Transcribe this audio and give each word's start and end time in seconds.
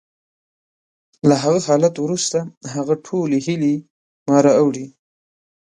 له 1.27 1.35
هغه 1.43 1.59
حالت 1.67 1.95
وروسته، 1.99 2.39
هغه 2.73 2.93
ټولې 3.07 3.37
هیلې 3.47 3.75
ما 4.27 4.37
راوړې 4.47 4.87